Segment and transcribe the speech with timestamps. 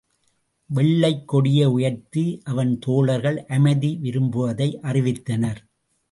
[0.65, 5.61] வெள்ளைக் கொடியை உயர்த்தி அவன் தோழர்கள் அமைதி விரும்புவதை அறிவித்தனர்.